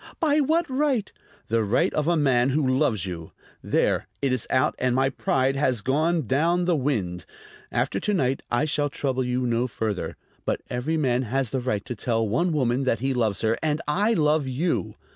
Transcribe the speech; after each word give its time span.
"By 0.19 0.39
what 0.41 0.67
right" 0.67 1.13
"The 1.49 1.63
right 1.63 1.93
of 1.93 2.07
a 2.07 2.17
man 2.17 2.49
who 2.49 2.67
loves 2.67 3.05
you. 3.05 3.33
There, 3.61 4.07
it 4.19 4.33
is 4.33 4.47
out, 4.49 4.73
and 4.79 4.95
my 4.95 5.11
pride 5.11 5.55
has 5.55 5.81
gone 5.83 6.25
down 6.25 6.65
the 6.65 6.75
wind. 6.75 7.23
After 7.71 7.99
to 7.99 8.13
night 8.15 8.41
I 8.49 8.65
shall 8.65 8.89
trouble 8.89 9.23
you 9.23 9.45
no 9.45 9.67
further. 9.67 10.17
But 10.43 10.61
every 10.71 10.97
man 10.97 11.21
has 11.21 11.51
the 11.51 11.59
right 11.59 11.85
to 11.85 11.95
tell 11.95 12.27
one 12.27 12.51
woman 12.51 12.83
that 12.85 13.01
he 13.01 13.13
loves 13.13 13.41
her; 13.41 13.59
and 13.61 13.79
I 13.87 14.15
love 14.15 14.47
you. 14.47 14.95